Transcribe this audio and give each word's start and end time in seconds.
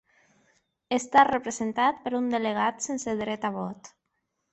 Està 0.95 1.25
representat 1.27 1.99
per 2.05 2.13
un 2.21 2.31
delegat 2.37 2.81
sense 2.87 3.15
dret 3.21 3.47
a 3.51 3.53
vot. 3.59 3.93